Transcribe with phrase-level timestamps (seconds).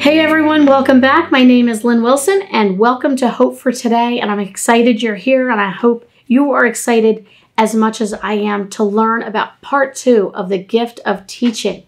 [0.00, 1.30] Hey everyone, welcome back.
[1.30, 4.18] My name is Lynn Wilson and welcome to Hope for Today.
[4.18, 7.26] And I'm excited you're here and I hope you are excited
[7.58, 11.82] as much as I am to learn about part two of the gift of teaching.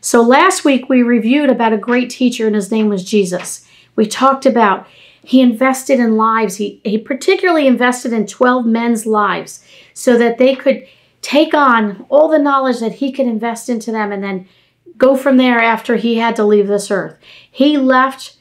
[0.00, 3.64] So last week we reviewed about a great teacher and his name was Jesus.
[3.94, 4.88] We talked about
[5.22, 6.56] he invested in lives.
[6.56, 10.84] He, he particularly invested in 12 men's lives so that they could
[11.20, 14.48] take on all the knowledge that he could invest into them and then
[14.96, 17.18] go from there after he had to leave this earth.
[17.50, 18.36] He left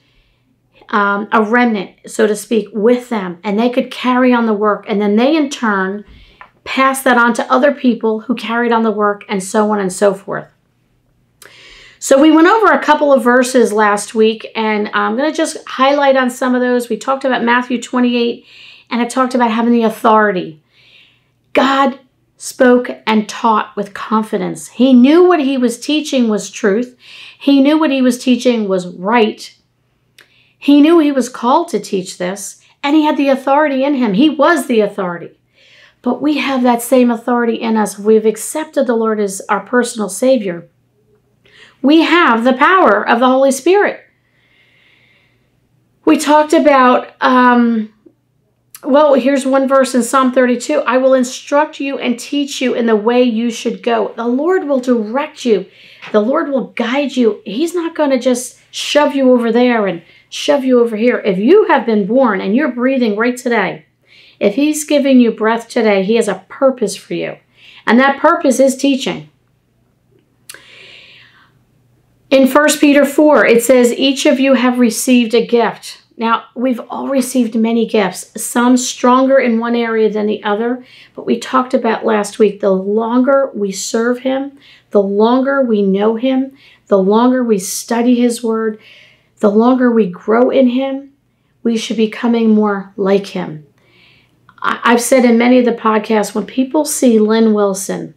[0.89, 4.85] um, a remnant, so to speak, with them, and they could carry on the work.
[4.87, 6.05] And then they, in turn,
[6.63, 9.91] passed that on to other people who carried on the work, and so on and
[9.91, 10.47] so forth.
[11.99, 15.57] So we went over a couple of verses last week, and I'm going to just
[15.67, 16.89] highlight on some of those.
[16.89, 18.45] We talked about Matthew 28,
[18.89, 20.61] and I talked about having the authority.
[21.53, 21.99] God
[22.41, 24.69] spoke and taught with confidence.
[24.69, 26.97] He knew what he was teaching was truth.
[27.37, 29.55] He knew what he was teaching was right.
[30.57, 34.13] He knew he was called to teach this, and he had the authority in him.
[34.13, 35.39] He was the authority.
[36.01, 37.99] But we have that same authority in us.
[37.99, 40.67] We've accepted the Lord as our personal Savior,
[41.83, 44.01] we have the power of the Holy Spirit.
[46.05, 47.93] We talked about um,
[48.83, 52.87] well, here's one verse in Psalm 32 I will instruct you and teach you in
[52.87, 54.13] the way you should go.
[54.15, 55.67] The Lord will direct you,
[56.11, 57.41] the Lord will guide you.
[57.45, 61.19] He's not going to just shove you over there and shove you over here.
[61.19, 63.85] If you have been born and you're breathing right today,
[64.39, 67.37] if He's giving you breath today, He has a purpose for you.
[67.85, 69.29] And that purpose is teaching.
[72.31, 76.00] In 1 Peter 4, it says, Each of you have received a gift.
[76.21, 81.25] Now, we've all received many gifts, some stronger in one area than the other, but
[81.25, 84.59] we talked about last week the longer we serve Him,
[84.91, 86.55] the longer we know Him,
[86.89, 88.79] the longer we study His Word,
[89.39, 91.11] the longer we grow in Him,
[91.63, 93.65] we should be becoming more like Him.
[94.61, 98.13] I've said in many of the podcasts when people see Lynn Wilson,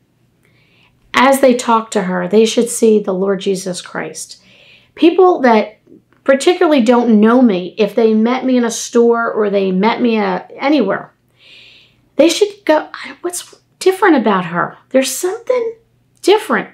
[1.14, 4.42] as they talk to her, they should see the Lord Jesus Christ.
[4.94, 5.78] People that
[6.24, 10.18] particularly don't know me, if they met me in a store or they met me
[10.18, 11.12] uh, anywhere,
[12.16, 12.90] they should go,
[13.20, 14.78] what's different about her?
[14.90, 15.76] There's something
[16.22, 16.70] different.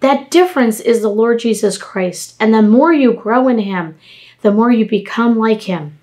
[0.00, 2.36] That difference is the Lord Jesus Christ.
[2.38, 3.96] And the more you grow in Him,
[4.42, 5.98] the more you become like Him.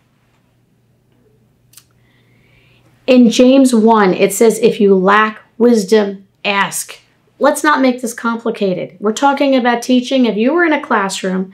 [3.05, 6.99] In James 1, it says, If you lack wisdom, ask.
[7.39, 8.95] Let's not make this complicated.
[8.99, 10.25] We're talking about teaching.
[10.25, 11.53] If you were in a classroom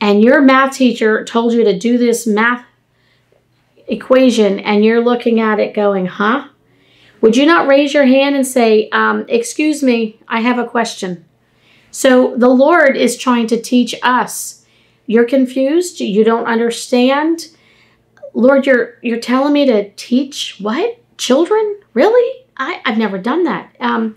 [0.00, 2.64] and your math teacher told you to do this math
[3.88, 6.48] equation and you're looking at it going, huh?
[7.20, 11.24] Would you not raise your hand and say, um, Excuse me, I have a question?
[11.90, 14.66] So the Lord is trying to teach us.
[15.06, 17.48] You're confused, you don't understand.
[18.34, 21.00] Lord, you're you're telling me to teach what?
[21.16, 21.80] Children?
[21.94, 22.44] Really?
[22.58, 23.74] I, I've never done that.
[23.80, 24.16] Um,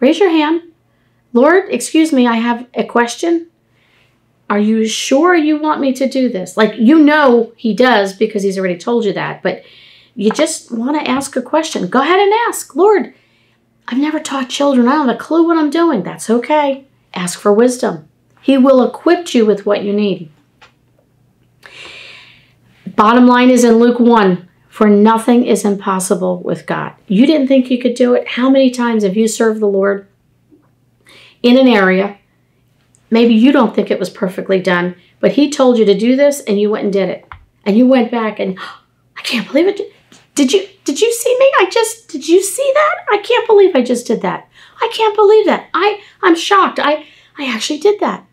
[0.00, 0.62] raise your hand.
[1.32, 3.48] Lord, excuse me, I have a question.
[4.52, 6.58] Are you sure you want me to do this?
[6.58, 9.64] Like, you know he does because he's already told you that, but
[10.14, 11.88] you just want to ask a question.
[11.88, 12.76] Go ahead and ask.
[12.76, 13.14] Lord,
[13.88, 14.88] I've never taught children.
[14.88, 16.02] I don't have a clue what I'm doing.
[16.02, 16.84] That's okay.
[17.14, 18.10] Ask for wisdom.
[18.42, 20.30] He will equip you with what you need.
[22.94, 26.92] Bottom line is in Luke 1 for nothing is impossible with God.
[27.06, 28.28] You didn't think you could do it.
[28.28, 30.08] How many times have you served the Lord
[31.42, 32.18] in an area
[33.12, 36.40] Maybe you don't think it was perfectly done, but he told you to do this
[36.40, 37.28] and you went and did it.
[37.66, 38.58] And you went back and
[39.18, 39.92] I can't believe it.
[40.34, 41.52] Did you did you see me?
[41.58, 42.94] I just did you see that?
[43.10, 44.48] I can't believe I just did that.
[44.80, 45.68] I can't believe that.
[45.74, 46.78] I I'm shocked.
[46.78, 47.04] I
[47.38, 48.24] I actually did that.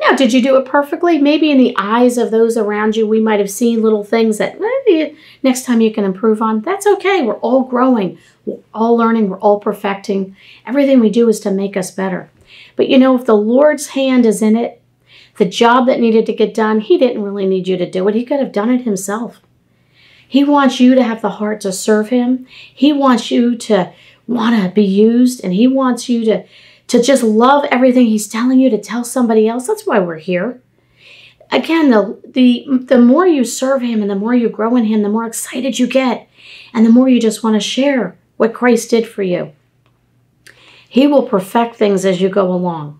[0.00, 1.18] Now, did you do it perfectly?
[1.18, 4.60] Maybe in the eyes of those around you, we might have seen little things that
[4.60, 6.60] maybe next time you can improve on.
[6.60, 7.22] That's okay.
[7.22, 10.36] We're all growing, we're all learning, we're all perfecting.
[10.64, 12.30] Everything we do is to make us better.
[12.76, 14.82] But you know, if the Lord's hand is in it,
[15.36, 18.14] the job that needed to get done, He didn't really need you to do it.
[18.14, 19.40] He could have done it Himself.
[20.26, 22.46] He wants you to have the heart to serve Him.
[22.74, 23.92] He wants you to
[24.26, 26.44] want to be used, and He wants you to,
[26.88, 29.66] to just love everything He's telling you to tell somebody else.
[29.66, 30.60] That's why we're here.
[31.50, 35.02] Again, the, the, the more you serve Him and the more you grow in Him,
[35.02, 36.28] the more excited you get,
[36.74, 39.52] and the more you just want to share what Christ did for you.
[40.88, 42.98] He will perfect things as you go along.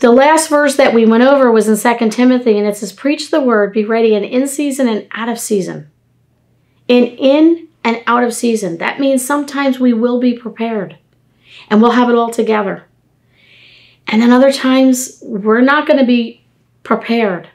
[0.00, 3.30] The last verse that we went over was in 2 Timothy, and it says, Preach
[3.30, 5.90] the word, be ready and in season and out of season.
[6.86, 8.78] In in and out of season.
[8.78, 10.98] That means sometimes we will be prepared
[11.70, 12.84] and we'll have it all together.
[14.06, 16.44] And then other times we're not going to be
[16.82, 17.48] prepared,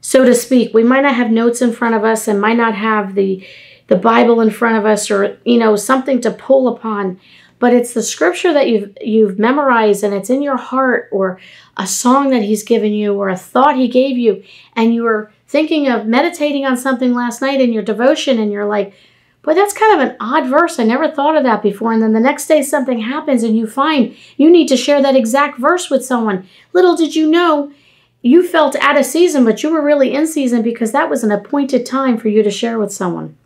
[0.00, 0.74] so to speak.
[0.74, 3.46] We might not have notes in front of us and might not have the
[3.86, 7.18] the Bible in front of us or you know something to pull upon,
[7.58, 11.40] but it's the scripture that you've you've memorized and it's in your heart or
[11.76, 14.42] a song that he's given you or a thought he gave you
[14.76, 18.66] and you were thinking of meditating on something last night in your devotion and you're
[18.66, 18.94] like
[19.42, 20.78] but that's kind of an odd verse.
[20.78, 21.92] I never thought of that before.
[21.92, 25.16] And then the next day something happens and you find you need to share that
[25.16, 26.46] exact verse with someone.
[26.74, 27.72] Little did you know
[28.20, 31.30] you felt out of season, but you were really in season because that was an
[31.30, 33.36] appointed time for you to share with someone.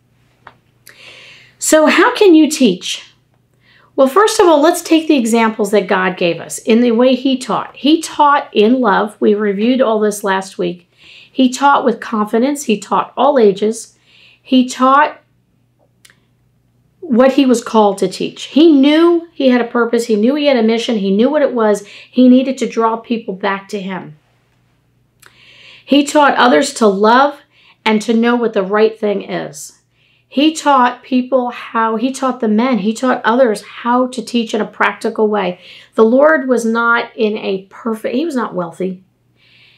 [1.59, 3.12] So, how can you teach?
[4.03, 7.15] Well, first of all, let's take the examples that God gave us in the way
[7.15, 7.73] He taught.
[7.73, 9.15] He taught in love.
[9.21, 10.91] We reviewed all this last week.
[11.31, 12.63] He taught with confidence.
[12.63, 13.97] He taught all ages.
[14.41, 15.21] He taught
[16.99, 18.43] what he was called to teach.
[18.43, 21.41] He knew he had a purpose, he knew he had a mission, he knew what
[21.41, 21.87] it was.
[21.87, 24.17] He needed to draw people back to him.
[25.85, 27.39] He taught others to love
[27.85, 29.79] and to know what the right thing is.
[30.33, 34.61] He taught people how, he taught the men, he taught others how to teach in
[34.61, 35.59] a practical way.
[35.93, 39.03] The Lord was not in a perfect, he was not wealthy.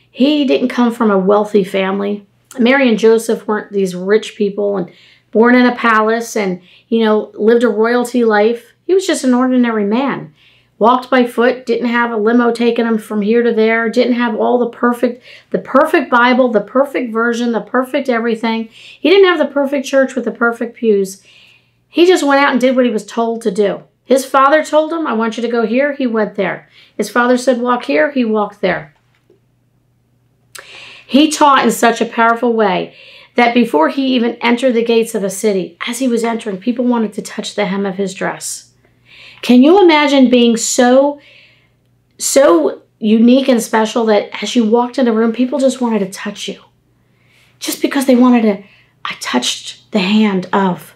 [0.10, 2.26] He didn't come from a wealthy family.
[2.58, 4.94] Mary and Joseph weren't these rich people and
[5.32, 8.76] born in a palace and, you know, lived a royalty life.
[8.88, 10.34] He was just an ordinary man.
[10.78, 14.36] Walked by foot, didn't have a limo taking him from here to there, didn't have
[14.36, 18.68] all the perfect, the perfect Bible, the perfect version, the perfect everything.
[18.68, 21.24] He didn't have the perfect church with the perfect pews.
[21.88, 23.84] He just went out and did what he was told to do.
[24.04, 25.94] His father told him, I want you to go here.
[25.94, 26.68] He went there.
[26.98, 28.12] His father said, walk here.
[28.12, 28.94] He walked there.
[31.08, 32.96] He taught in such a powerful way
[33.36, 36.86] that before he even entered the gates of a city, as he was entering, people
[36.86, 38.65] wanted to touch the hem of his dress.
[39.46, 41.20] Can you imagine being so,
[42.18, 46.10] so unique and special that as you walked in the room, people just wanted to
[46.10, 46.60] touch you?
[47.60, 48.64] Just because they wanted to,
[49.06, 50.96] I touched the hand of.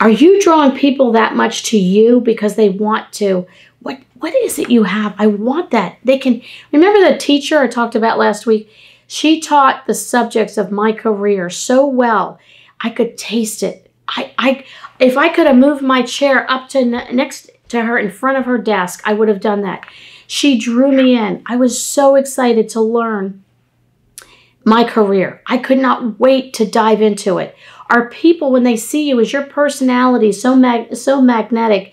[0.00, 3.46] Are you drawing people that much to you because they want to?
[3.78, 5.14] What what is it you have?
[5.16, 5.98] I want that.
[6.02, 8.68] They can remember the teacher I talked about last week
[9.12, 12.38] she taught the subjects of my career so well,
[12.80, 13.90] I could taste it.
[14.06, 14.64] I, I,
[15.00, 18.38] if I could have moved my chair up to ne- next to her in front
[18.38, 19.86] of her desk, I would have done that.
[20.26, 21.42] She drew me in.
[21.46, 23.42] I was so excited to learn
[24.64, 25.42] my career.
[25.46, 27.56] I could not wait to dive into it.
[27.88, 31.92] Our people, when they see you, is your personality so mag- so magnetic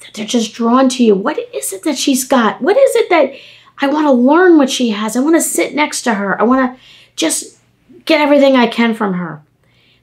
[0.00, 1.14] that they're just drawn to you.
[1.14, 2.60] What is it that she's got?
[2.60, 3.34] What is it that
[3.80, 5.16] I want to learn what she has.
[5.16, 6.40] I want to sit next to her.
[6.40, 6.80] I want to
[7.16, 7.58] just
[8.04, 9.42] get everything I can from her.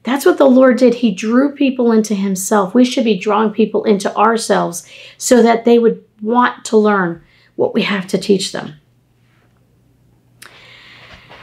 [0.06, 0.94] That's what the Lord did.
[0.94, 2.74] He drew people into Himself.
[2.74, 4.88] We should be drawing people into ourselves
[5.18, 7.24] so that they would want to learn
[7.56, 8.74] what we have to teach them.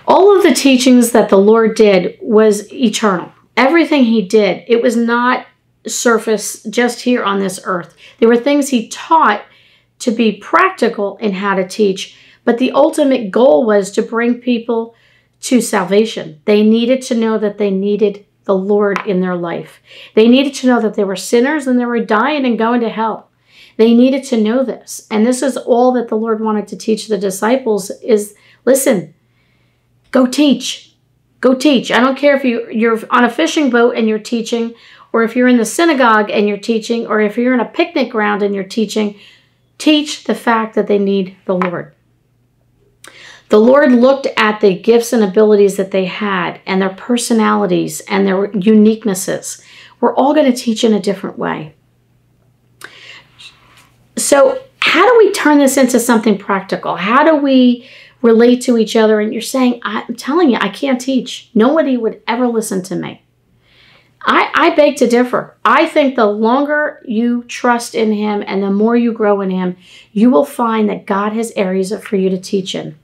[0.07, 3.33] All of the teachings that the Lord did was eternal.
[3.57, 5.45] Everything He did, it was not
[5.85, 7.97] surface just here on this earth.
[8.19, 9.43] There were things He taught
[9.99, 14.95] to be practical in how to teach, but the ultimate goal was to bring people
[15.41, 16.41] to salvation.
[16.45, 19.81] They needed to know that they needed the Lord in their life.
[20.15, 22.89] They needed to know that they were sinners and they were dying and going to
[22.89, 23.29] hell.
[23.77, 25.07] They needed to know this.
[25.09, 29.13] And this is all that the Lord wanted to teach the disciples is listen,
[30.11, 30.95] go teach.
[31.41, 31.91] Go teach.
[31.91, 34.73] I don't care if you, you're on a fishing boat and you're teaching,
[35.11, 38.11] or if you're in the synagogue and you're teaching, or if you're in a picnic
[38.11, 39.19] ground and you're teaching,
[39.77, 41.93] teach the fact that they need the Lord.
[43.49, 48.25] The Lord looked at the gifts and abilities that they had and their personalities and
[48.25, 49.63] their uniquenesses.
[49.99, 51.75] We're all going to teach in a different way.
[54.15, 56.95] So, how do we turn this into something practical?
[56.95, 57.89] How do we
[58.21, 59.19] relate to each other?
[59.19, 61.49] And you're saying, I'm telling you, I can't teach.
[61.53, 63.23] Nobody would ever listen to me.
[64.25, 65.57] I, I beg to differ.
[65.65, 69.77] I think the longer you trust in Him and the more you grow in Him,
[70.11, 72.97] you will find that God has areas for you to teach in.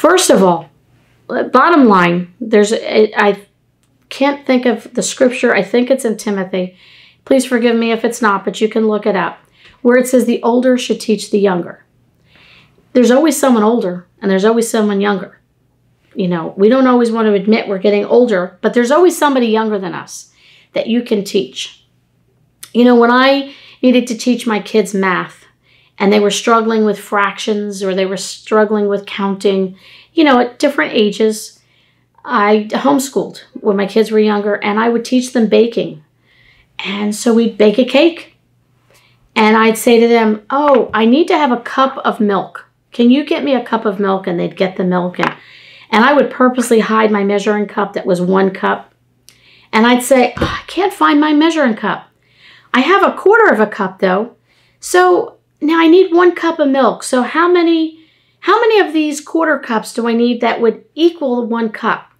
[0.00, 0.70] First of all,
[1.28, 3.46] bottom line, there's I
[4.08, 5.54] can't think of the scripture.
[5.54, 6.78] I think it's in Timothy.
[7.26, 9.40] Please forgive me if it's not, but you can look it up.
[9.82, 11.84] Where it says the older should teach the younger.
[12.94, 15.38] There's always someone older and there's always someone younger.
[16.14, 19.48] You know, we don't always want to admit we're getting older, but there's always somebody
[19.48, 20.32] younger than us
[20.72, 21.84] that you can teach.
[22.72, 25.39] You know, when I needed to teach my kids math,
[26.00, 29.76] and they were struggling with fractions or they were struggling with counting,
[30.14, 31.60] you know, at different ages.
[32.24, 36.02] I homeschooled when my kids were younger and I would teach them baking.
[36.78, 38.34] And so we'd bake a cake
[39.36, 42.66] and I'd say to them, Oh, I need to have a cup of milk.
[42.92, 44.26] Can you get me a cup of milk?
[44.26, 45.18] And they'd get the milk.
[45.18, 45.34] And,
[45.90, 48.92] and I would purposely hide my measuring cup that was one cup.
[49.70, 52.08] And I'd say, oh, I can't find my measuring cup.
[52.72, 54.36] I have a quarter of a cup though.
[54.80, 57.02] So now I need one cup of milk.
[57.02, 58.00] So how many
[58.40, 62.12] how many of these quarter cups do I need that would equal one cup?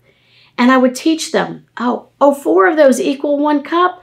[0.58, 4.02] And I would teach them, oh, oh, four of those equal one cup.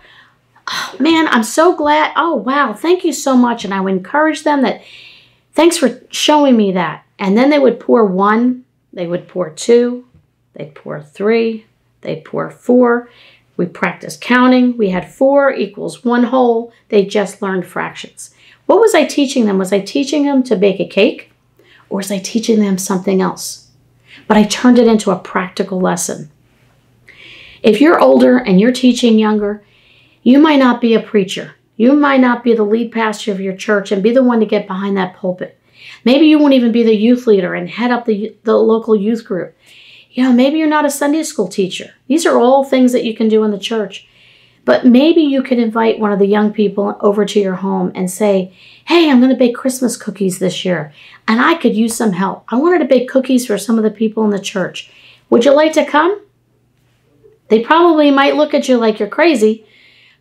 [0.68, 2.12] Oh, man, I'm so glad.
[2.16, 3.64] Oh, wow, thank you so much.
[3.64, 4.82] And I would encourage them that
[5.54, 7.06] thanks for showing me that.
[7.20, 10.08] And then they would pour one, they would pour two,
[10.54, 11.68] they'd pour three,
[12.02, 13.10] they'd pour four.
[13.56, 14.78] We practiced counting.
[14.78, 16.72] We had four equals one whole.
[16.90, 18.34] They just learned fractions.
[18.68, 19.58] What was I teaching them?
[19.58, 21.32] Was I teaching them to bake a cake
[21.90, 23.70] or was I teaching them something else?
[24.28, 26.30] But I turned it into a practical lesson.
[27.64, 29.64] If you're older and you're teaching younger,
[30.22, 31.56] you might not be a preacher.
[31.78, 34.46] You might not be the lead pastor of your church and be the one to
[34.46, 35.58] get behind that pulpit.
[36.04, 39.24] Maybe you won't even be the youth leader and head up the, the local youth
[39.24, 39.56] group.
[40.12, 41.94] You know, maybe you're not a Sunday school teacher.
[42.08, 44.08] These are all things that you can do in the church.
[44.68, 48.12] But maybe you could invite one of the young people over to your home and
[48.12, 50.92] say, Hey, I'm going to bake Christmas cookies this year,
[51.26, 52.44] and I could use some help.
[52.50, 54.92] I wanted to bake cookies for some of the people in the church.
[55.30, 56.22] Would you like to come?
[57.48, 59.66] They probably might look at you like you're crazy,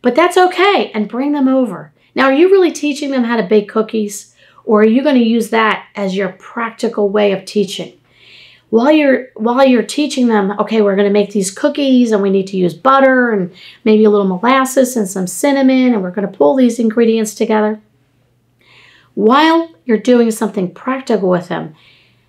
[0.00, 1.92] but that's okay and bring them over.
[2.14, 4.32] Now, are you really teaching them how to bake cookies,
[4.64, 7.95] or are you going to use that as your practical way of teaching?
[8.76, 12.28] While you're while you're teaching them okay we're going to make these cookies and we
[12.28, 13.50] need to use butter and
[13.84, 17.80] maybe a little molasses and some cinnamon and we're going to pull these ingredients together.
[19.14, 21.74] While you're doing something practical with them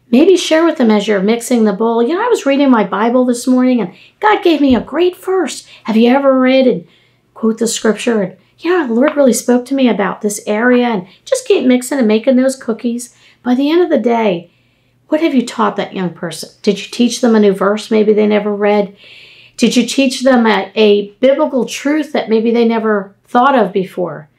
[0.09, 2.01] maybe share with them as you're mixing the bowl.
[2.01, 5.17] You know i was reading my bible this morning and god gave me a great
[5.17, 5.67] verse.
[5.83, 6.87] Have you ever read and
[7.33, 8.21] quote the scripture?
[8.21, 11.99] And yeah the lord really spoke to me about this area and just keep mixing
[11.99, 13.13] and making those cookies.
[13.43, 14.49] By the end of the day
[15.09, 16.49] what have you taught that young person?
[16.61, 18.95] Did you teach them a new verse maybe they never read?
[19.55, 24.29] Did you teach them a, a biblical truth that maybe they never thought of before?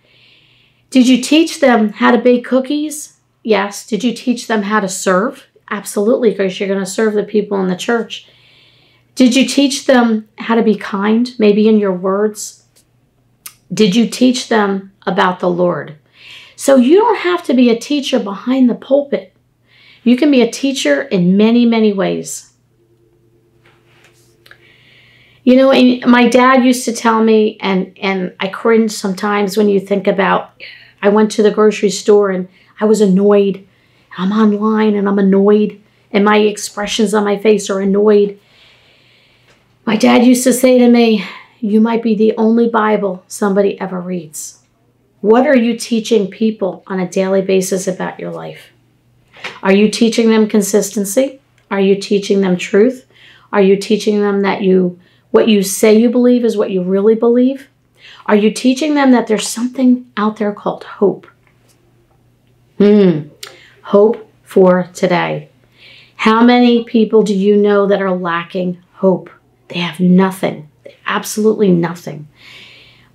[0.91, 3.19] Did you teach them how to bake cookies?
[3.43, 3.87] Yes.
[3.87, 5.47] Did you teach them how to serve?
[5.71, 8.27] Absolutely, because you're going to serve the people in the church.
[9.15, 12.65] Did you teach them how to be kind, maybe in your words?
[13.73, 15.99] Did you teach them about the Lord?
[16.57, 19.37] So you don't have to be a teacher behind the pulpit.
[20.09, 22.55] You can be a teacher in many, many ways.
[25.45, 25.71] You know,
[26.09, 30.63] my dad used to tell me, and, and I cringe sometimes when you think about
[31.03, 32.49] I went to the grocery store and
[32.81, 33.69] I was annoyed.
[34.17, 35.79] I'm online and I'm annoyed,
[36.11, 38.41] and my expressions on my face are annoyed.
[39.85, 41.23] My dad used to say to me,
[41.61, 44.63] You might be the only Bible somebody ever reads.
[45.21, 48.73] What are you teaching people on a daily basis about your life?
[49.63, 51.41] Are you teaching them consistency?
[51.71, 53.07] Are you teaching them truth?
[53.53, 54.99] Are you teaching them that you
[55.31, 57.69] what you say you believe is what you really believe?
[58.27, 61.27] Are you teaching them that there's something out there called hope?
[62.79, 63.29] Hmm.
[63.83, 65.51] Hope for today.
[66.17, 69.31] How many people do you know that are lacking hope?
[69.69, 70.69] They have nothing.
[71.07, 72.29] Absolutely nothing.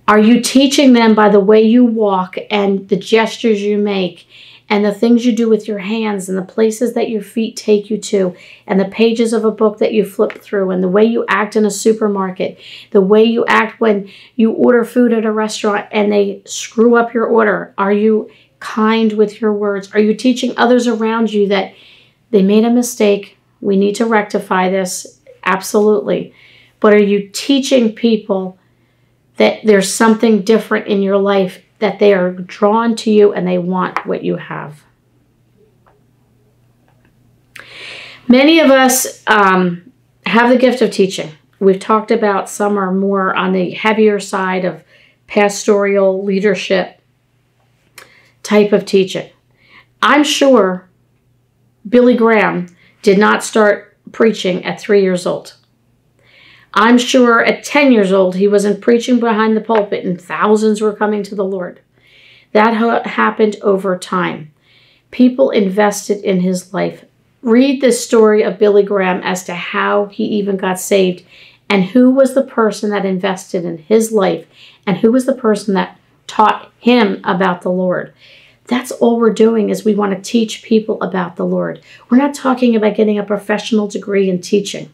[0.06, 4.26] Are you teaching them by the way you walk and the gestures you make
[4.68, 7.90] and the things you do with your hands and the places that your feet take
[7.90, 8.34] you to
[8.66, 11.54] and the pages of a book that you flip through and the way you act
[11.54, 12.58] in a supermarket,
[12.90, 17.12] the way you act when you order food at a restaurant and they screw up
[17.12, 17.74] your order.
[17.76, 19.92] Are you kind with your words?
[19.92, 21.74] Are you teaching others around you that
[22.30, 23.36] they made a mistake?
[23.60, 25.20] We need to rectify this.
[25.44, 26.34] Absolutely.
[26.80, 28.58] But are you teaching people
[29.36, 33.58] that there's something different in your life that they are drawn to you and they
[33.58, 34.82] want what you have.
[38.26, 39.92] Many of us um,
[40.24, 41.30] have the gift of teaching.
[41.60, 44.82] We've talked about some are more on the heavier side of
[45.26, 47.00] pastoral leadership
[48.42, 49.30] type of teaching.
[50.00, 50.88] I'm sure
[51.86, 55.54] Billy Graham did not start preaching at three years old.
[56.76, 60.92] I'm sure at 10 years old, he wasn't preaching behind the pulpit and thousands were
[60.92, 61.80] coming to the Lord.
[62.50, 64.52] That ha- happened over time.
[65.12, 67.04] People invested in his life.
[67.42, 71.24] Read the story of Billy Graham as to how he even got saved
[71.70, 74.46] and who was the person that invested in his life
[74.84, 78.12] and who was the person that taught him about the Lord.
[78.66, 81.82] That's all we're doing is we want to teach people about the Lord.
[82.08, 84.92] We're not talking about getting a professional degree in teaching.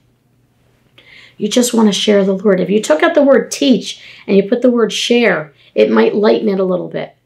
[1.41, 2.61] You just want to share the Lord.
[2.61, 6.15] If you took out the word teach and you put the word share, it might
[6.15, 7.17] lighten it a little bit.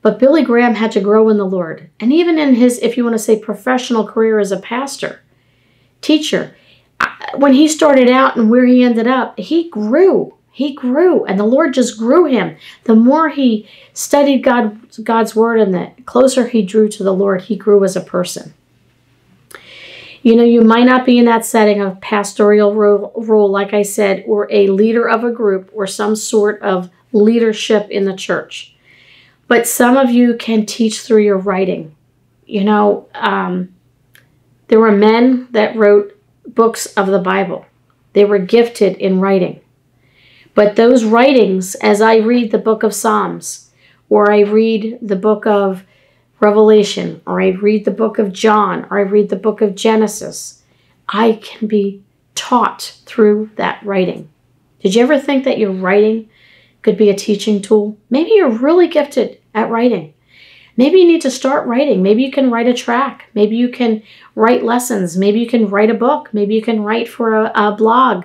[0.00, 1.88] But Billy Graham had to grow in the Lord.
[2.00, 5.20] And even in his, if you want to say, professional career as a pastor,
[6.00, 6.56] teacher,
[6.98, 10.34] uh, when he started out and where he ended up, he grew.
[10.50, 12.56] He grew, and the Lord just grew him.
[12.82, 17.42] The more he studied God, God's word and the closer he drew to the Lord,
[17.42, 18.54] he grew as a person.
[20.22, 23.82] You know, you might not be in that setting of pastoral role, role, like I
[23.82, 28.74] said, or a leader of a group or some sort of leadership in the church.
[29.48, 31.96] But some of you can teach through your writing.
[32.46, 33.74] You know, um,
[34.68, 37.66] there were men that wrote books of the Bible,
[38.12, 39.60] they were gifted in writing.
[40.54, 43.70] But those writings, as I read the book of Psalms,
[44.10, 45.84] or I read the book of
[46.42, 50.62] Revelation, or I read the book of John, or I read the book of Genesis,
[51.08, 52.02] I can be
[52.34, 54.28] taught through that writing.
[54.80, 56.28] Did you ever think that your writing
[56.82, 57.96] could be a teaching tool?
[58.10, 60.14] Maybe you're really gifted at writing.
[60.76, 62.02] Maybe you need to start writing.
[62.02, 63.28] Maybe you can write a track.
[63.34, 64.02] Maybe you can
[64.34, 65.16] write lessons.
[65.16, 66.30] Maybe you can write a book.
[66.32, 68.24] Maybe you can write for a, a blog.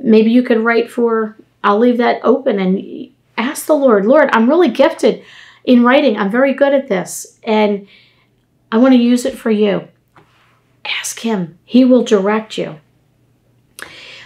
[0.00, 4.48] Maybe you could write for I'll leave that open and ask the Lord, Lord, I'm
[4.48, 5.24] really gifted
[5.66, 6.16] in writing.
[6.16, 7.86] I'm very good at this and
[8.72, 9.88] I want to use it for you.
[10.84, 12.80] Ask Him, He will direct you.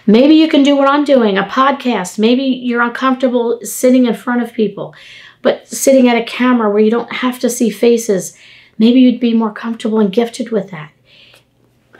[0.06, 2.18] Maybe you can do what I'm doing a podcast.
[2.18, 4.94] Maybe you're uncomfortable sitting in front of people,
[5.42, 8.36] but sitting at a camera where you don't have to see faces,
[8.78, 10.92] maybe you'd be more comfortable and gifted with that.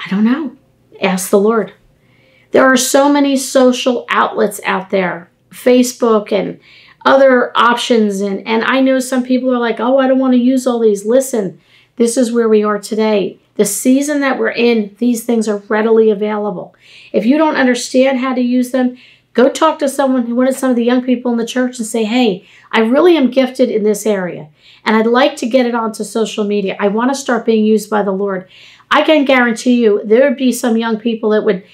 [0.04, 0.56] I don't know.
[1.00, 1.72] Ask the Lord.
[2.50, 6.60] There are so many social outlets out there Facebook and
[7.04, 8.20] other options.
[8.20, 10.78] And, and I know some people are like, oh, I don't want to use all
[10.78, 11.04] these.
[11.04, 11.60] Listen,
[11.96, 13.38] this is where we are today.
[13.56, 16.74] The season that we're in, these things are readily available.
[17.12, 18.96] If you don't understand how to use them,
[19.34, 21.86] go talk to someone, one of some of the young people in the church, and
[21.86, 24.48] say, hey, I really am gifted in this area.
[24.84, 26.76] And I'd like to get it onto social media.
[26.80, 28.48] I want to start being used by the Lord.
[28.90, 31.64] I can guarantee you there would be some young people that would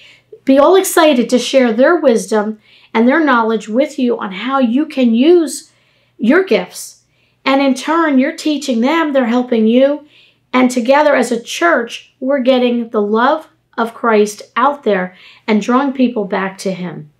[0.44, 2.58] be all excited to share their wisdom
[2.96, 5.70] and their knowledge with you on how you can use
[6.16, 7.02] your gifts.
[7.44, 10.08] And in turn, you're teaching them, they're helping you.
[10.54, 15.14] And together as a church, we're getting the love of Christ out there
[15.46, 17.10] and drawing people back to Him.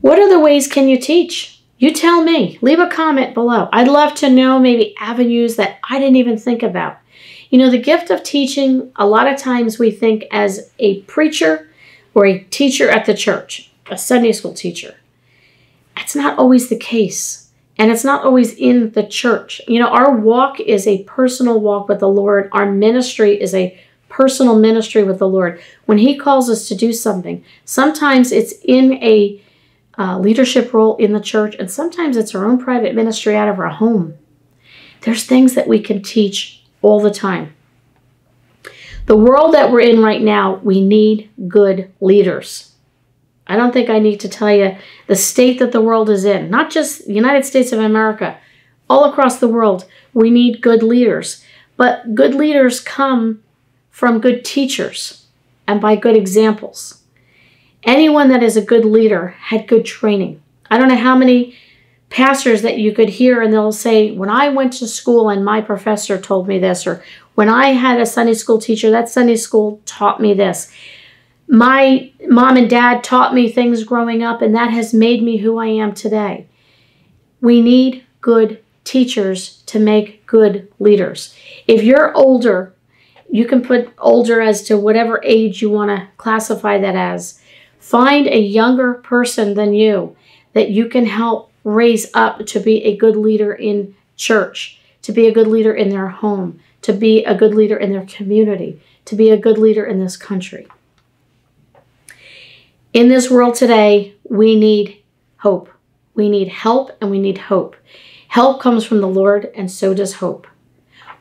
[0.00, 1.62] What other ways can you teach?
[1.78, 2.58] You tell me.
[2.62, 3.68] Leave a comment below.
[3.72, 6.98] I'd love to know maybe avenues that I didn't even think about.
[7.50, 11.68] You know, the gift of teaching, a lot of times we think as a preacher
[12.14, 14.96] or a teacher at the church, a Sunday school teacher.
[15.96, 17.50] That's not always the case.
[17.78, 19.60] And it's not always in the church.
[19.66, 22.48] You know, our walk is a personal walk with the Lord.
[22.52, 25.60] Our ministry is a personal ministry with the Lord.
[25.86, 29.42] When He calls us to do something, sometimes it's in a
[29.98, 33.58] uh, leadership role in the church, and sometimes it's our own private ministry out of
[33.58, 34.14] our home.
[35.02, 37.54] There's things that we can teach all the time.
[39.06, 42.72] The world that we're in right now, we need good leaders.
[43.46, 44.76] I don't think I need to tell you
[45.08, 48.38] the state that the world is in, not just the United States of America,
[48.88, 49.86] all across the world.
[50.14, 51.44] We need good leaders.
[51.76, 53.42] But good leaders come
[53.90, 55.26] from good teachers
[55.66, 57.02] and by good examples.
[57.82, 60.40] Anyone that is a good leader had good training.
[60.70, 61.56] I don't know how many
[62.10, 65.60] pastors that you could hear and they'll say, When I went to school and my
[65.60, 67.02] professor told me this, or
[67.34, 70.72] when I had a Sunday school teacher, that Sunday school taught me this.
[71.48, 75.58] My mom and dad taught me things growing up, and that has made me who
[75.58, 76.46] I am today.
[77.40, 81.36] We need good teachers to make good leaders.
[81.66, 82.74] If you're older,
[83.30, 87.40] you can put older as to whatever age you want to classify that as.
[87.78, 90.16] Find a younger person than you
[90.52, 95.26] that you can help raise up to be a good leader in church, to be
[95.26, 99.16] a good leader in their home, to be a good leader in their community, to
[99.16, 100.66] be a good leader in this country.
[102.92, 105.02] In this world today, we need
[105.38, 105.70] hope.
[106.14, 107.74] We need help and we need hope.
[108.28, 110.46] Help comes from the Lord, and so does hope.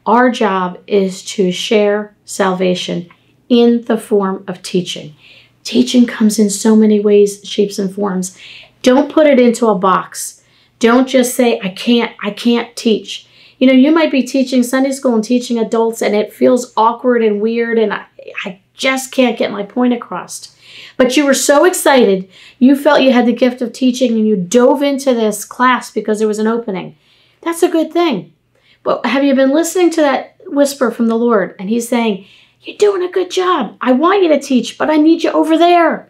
[0.05, 3.09] Our job is to share salvation
[3.49, 5.15] in the form of teaching.
[5.63, 8.37] Teaching comes in so many ways, shapes, and forms.
[8.81, 10.41] Don't put it into a box.
[10.79, 13.27] Don't just say, I can't, I can't teach.
[13.61, 17.23] You know, you might be teaching Sunday school and teaching adults, and it feels awkward
[17.23, 18.05] and weird, and I,
[18.43, 20.57] I just can't get my point across.
[20.97, 24.35] But you were so excited, you felt you had the gift of teaching, and you
[24.35, 26.97] dove into this class because there was an opening.
[27.41, 28.33] That's a good thing.
[28.81, 31.55] But have you been listening to that whisper from the Lord?
[31.59, 32.25] And He's saying,
[32.63, 33.77] You're doing a good job.
[33.79, 36.09] I want you to teach, but I need you over there.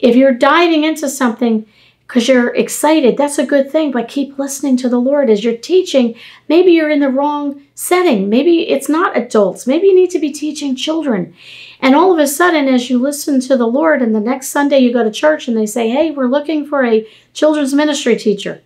[0.00, 1.64] If you're diving into something,
[2.12, 3.16] because you're excited.
[3.16, 6.14] That's a good thing, but keep listening to the Lord as you're teaching.
[6.46, 8.28] Maybe you're in the wrong setting.
[8.28, 9.66] Maybe it's not adults.
[9.66, 11.34] Maybe you need to be teaching children.
[11.80, 14.80] And all of a sudden, as you listen to the Lord, and the next Sunday
[14.80, 18.60] you go to church and they say, Hey, we're looking for a children's ministry teacher.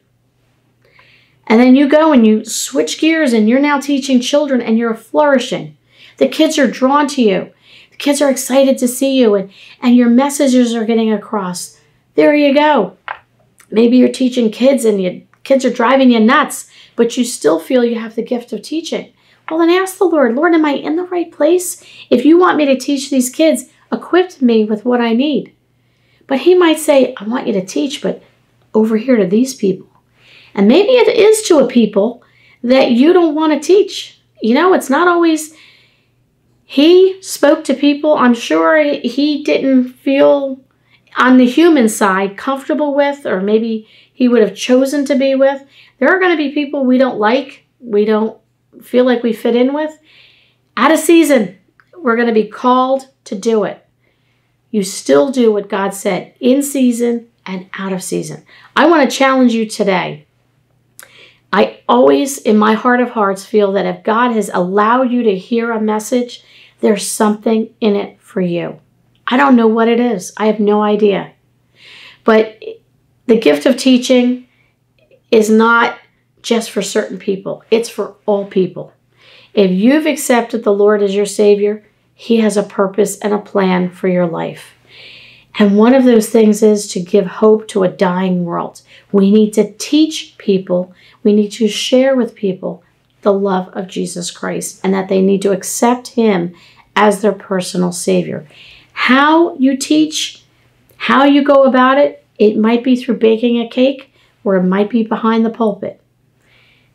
[1.46, 4.96] And then you go and you switch gears and you're now teaching children and you're
[4.96, 5.76] flourishing.
[6.16, 7.52] The kids are drawn to you.
[7.92, 11.80] The kids are excited to see you and, and your messages are getting across.
[12.16, 12.96] There you go.
[13.70, 17.84] Maybe you're teaching kids and your kids are driving you nuts, but you still feel
[17.84, 19.12] you have the gift of teaching.
[19.50, 21.82] Well, then ask the Lord, Lord, am I in the right place?
[22.10, 25.54] If you want me to teach these kids, equip me with what I need.
[26.26, 28.22] But He might say, I want you to teach, but
[28.74, 29.88] over here to these people.
[30.54, 32.22] And maybe it is to a people
[32.62, 34.20] that you don't want to teach.
[34.42, 35.54] You know, it's not always.
[36.64, 40.60] He spoke to people I'm sure he didn't feel
[41.16, 45.62] on the human side comfortable with, or maybe he would have chosen to be with.
[45.98, 48.38] There are going to be people we don't like, we don't
[48.82, 49.98] feel like we fit in with.
[50.76, 51.58] Out of season,
[51.96, 53.86] we're going to be called to do it.
[54.70, 58.44] You still do what God said in season and out of season.
[58.74, 60.26] I want to challenge you today.
[61.52, 65.38] I always, in my heart of hearts, feel that if God has allowed you to
[65.38, 66.44] hear a message,
[66.80, 68.80] there's something in it for you.
[69.26, 70.32] I don't know what it is.
[70.36, 71.32] I have no idea.
[72.24, 72.62] But
[73.26, 74.46] the gift of teaching
[75.30, 75.98] is not
[76.42, 78.92] just for certain people, it's for all people.
[79.52, 81.84] If you've accepted the Lord as your Savior,
[82.14, 84.74] He has a purpose and a plan for your life.
[85.58, 88.82] And one of those things is to give hope to a dying world.
[89.10, 92.84] We need to teach people, we need to share with people
[93.22, 96.54] the love of Jesus Christ and that they need to accept Him
[96.94, 98.46] as their personal Savior.
[98.96, 100.42] How you teach,
[100.96, 104.10] how you go about it, it might be through baking a cake
[104.42, 106.00] or it might be behind the pulpit.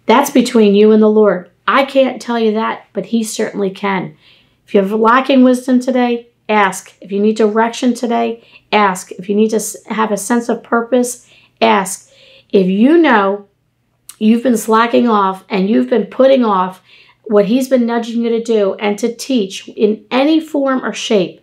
[0.08, 1.52] That's between you and the Lord.
[1.68, 4.18] I can't tell you that, but He certainly can.
[4.66, 6.92] If you're lacking wisdom today, ask.
[7.02, 9.12] If you need direction today, ask.
[9.12, 11.30] If you need to have a sense of purpose,
[11.62, 12.12] ask.
[12.50, 13.48] If you know
[14.18, 16.82] you've been slacking off and you've been putting off
[17.26, 21.41] what He's been nudging you to do and to teach in any form or shape,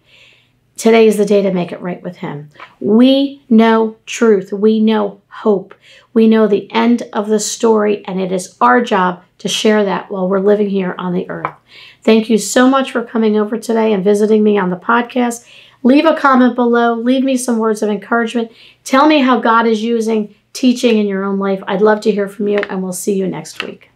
[0.79, 2.51] Today is the day to make it right with Him.
[2.79, 4.53] We know truth.
[4.53, 5.75] We know hope.
[6.15, 10.09] We know the end of the story, and it is our job to share that
[10.09, 11.53] while we're living here on the earth.
[12.05, 15.45] Thank you so much for coming over today and visiting me on the podcast.
[15.83, 16.95] Leave a comment below.
[16.95, 18.53] Leave me some words of encouragement.
[18.85, 21.61] Tell me how God is using teaching in your own life.
[21.67, 23.88] I'd love to hear from you, and we'll see you next week.